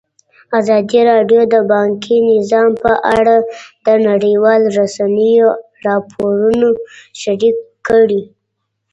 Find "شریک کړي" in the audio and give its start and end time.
7.21-8.21